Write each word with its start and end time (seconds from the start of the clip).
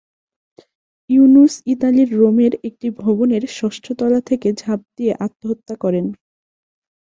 ইউনুস 1.09 1.53
ইতালির 1.65 2.09
রোমের 2.17 2.53
একটি 2.63 2.87
ভবনের 2.99 3.43
ষষ্ঠ 3.57 3.85
তলা 3.99 4.19
থেকে 4.29 4.47
ঝাঁপ 4.57 4.81
দিয়ে 4.97 5.13
আত্মহত্যা 5.25 5.75
করেন। 5.75 6.05